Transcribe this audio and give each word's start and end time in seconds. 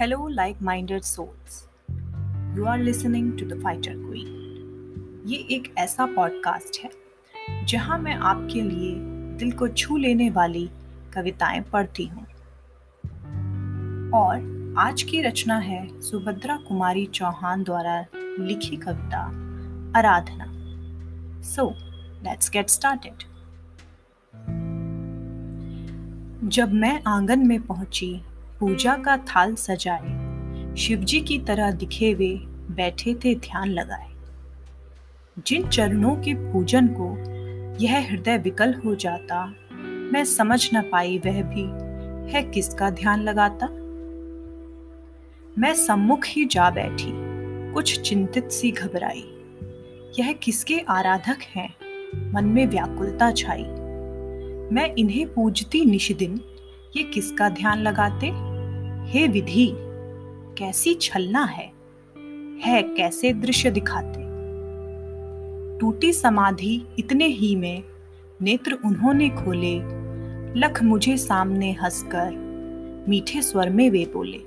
Hello, 0.00 0.28
like 0.28 0.62
minded 0.62 1.04
souls. 1.04 1.68
You 2.54 2.66
are 2.66 2.78
listening 2.78 3.36
to 3.36 3.44
The 3.44 3.56
Fighter 3.56 3.92
Queen. 3.96 4.28
ये 5.26 5.36
एक 5.56 5.74
ऐसा 5.78 6.06
podcast 6.06 6.78
है 6.84 6.90
जहाँ 7.66 7.98
मैं 7.98 8.14
आपके 8.28 8.62
लिए 8.62 8.94
दिल 9.38 9.52
को 9.52 9.68
छू 9.68 9.96
लेने 9.96 10.30
वाली 10.30 10.64
कविताएँ 11.12 11.60
पढ़ती 11.72 12.06
हूँ 12.06 12.24
और 14.14 14.74
आज 14.78 15.02
की 15.02 15.20
रचना 15.22 15.58
है 15.58 16.00
सुभद्रा 16.00 16.56
कुमारी 16.68 17.06
चौहान 17.06 17.64
द्वारा 17.64 18.04
लिखी 18.16 18.76
कविता 18.76 19.22
Aradhana 19.98 20.46
so 21.42 21.70
let's 22.24 22.50
get 22.50 22.68
started 22.68 23.28
जब 26.48 26.72
मैं 26.72 27.02
आँगन 27.06 27.46
में 27.46 27.60
पहुँची 27.62 28.12
पूजा 28.60 28.96
का 28.96 29.16
थाल 29.16 29.54
सजाए, 29.54 30.76
शिवजी 30.76 31.20
की 31.20 31.38
तरह 31.38 31.70
दिखे 31.70 32.14
वे 32.14 32.36
बैठे 32.70 33.14
थे 33.14 33.34
ध्यान 33.34 33.68
लगाए। 33.68 34.08
जिन 35.46 35.68
चरणों 35.68 36.16
के 36.16 36.34
पूजन 36.34 36.86
को 36.86 37.16
यह 37.84 38.08
हृदय 38.10 38.38
विकल 38.38 38.74
हो 38.84 38.94
जाता, 38.94 39.54
मैं 40.12 40.24
समझ 40.24 40.70
न 40.74 40.82
पाई 40.82 41.18
वह 41.18 41.42
भी 41.42 41.62
है 42.32 42.42
किसका 42.42 42.90
ध्यान 42.90 43.22
लगाता। 43.22 43.66
मैं 45.58 45.74
सम्मुख 45.74 46.20
ही 46.26 46.44
जा 46.44 46.70
बैठी, 46.70 47.10
कुछ 47.72 48.00
चिंतित 48.00 48.48
सी 48.48 48.70
घबराई। 48.70 49.24
यह 50.18 50.32
किसके 50.32 50.78
आराधक 50.78 51.38
हैं? 51.56 51.74
मन 52.34 52.44
में 52.44 52.66
व्याकुलता 52.66 53.30
छाई। 53.30 53.64
मैं 54.72 54.94
इन्हें 54.98 55.34
पूजती 55.34 55.84
निशिदिन 55.84 56.40
ये 56.96 57.02
किसका 57.02 57.48
ध्यान 57.48 57.78
लगाते? 57.78 58.49
हे 59.10 59.28
विधि, 59.28 59.72
कैसी 60.58 60.94
छलना 60.94 61.44
है? 61.44 61.72
है 62.64 62.82
कैसे 62.82 63.32
दृश्य 63.32 63.70
दिखाते? 63.70 64.20
टूटी 65.78 66.12
समाधि 66.12 66.86
इतने 66.98 67.26
ही 67.26 67.56
में 67.56 67.82
नेत्र 68.42 68.72
उन्होंने 68.72 69.28
खोले, 69.30 69.80
लख 70.60 70.82
मुझे 70.82 71.16
सामने 71.16 71.72
हंसकर 71.72 72.30
मीठे 73.08 73.42
स्वर 73.42 73.70
में 73.70 73.90
वे 73.90 74.04
बोले, 74.12 74.38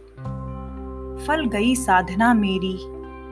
फल 1.26 1.46
गई 1.46 1.76
साधना 1.76 2.34
मेरी, 2.34 2.78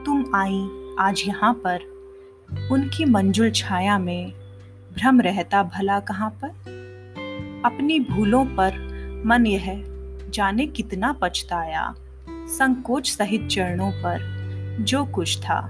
तुम 0.04 0.24
आई 0.34 0.68
आज 0.98 1.24
यहाँ 1.26 1.54
पर। 1.54 1.80
उनकी 2.72 3.04
मंजुल 3.04 3.50
छाया 3.50 3.98
में 3.98 4.32
भ्रम 4.94 5.20
रहता 5.20 5.62
भला 5.62 6.00
कहाँ 6.00 6.30
पर? 6.30 6.48
अपनी 7.64 8.00
भूलों 8.00 8.44
पर 8.44 8.72
मन 9.26 9.46
यह 9.46 9.91
जाने 10.34 10.66
कितना 10.66 11.12
पछताया। 11.12 11.94
संकोच 12.28 13.10
सहित 13.10 13.48
चरणों 13.48 13.90
पर 13.92 14.30
जो 14.80 15.04
कुछ 15.04 15.38
था, 15.38 15.60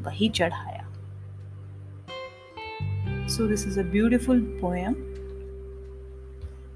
वही 0.00 0.28
चढ़ाया। 0.28 0.88
So 3.28 3.46
this 3.46 3.66
is 3.66 3.80
a 3.80 3.82
beautiful 3.82 4.40
poem 4.60 4.94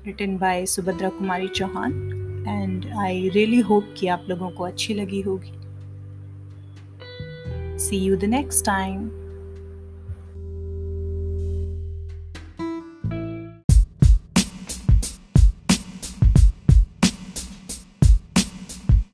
written 0.06 0.36
by 0.38 0.66
Subhadra 0.66 1.08
Kumari 1.08 1.48
Chauhan 1.48 1.92
and 2.48 2.86
I 2.98 3.28
really 3.28 3.60
hope 3.60 3.94
कि 3.96 4.06
आप 4.06 4.26
लोगों 4.28 4.50
को 4.50 4.64
अच्छी 4.64 4.94
लगी 4.94 5.20
होगी। 5.20 5.52
See 7.78 7.96
you 7.96 8.16
the 8.16 8.24
next 8.24 8.64
time 8.64 9.08